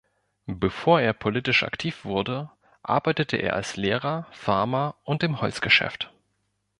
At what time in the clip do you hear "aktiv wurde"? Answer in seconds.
1.61-2.49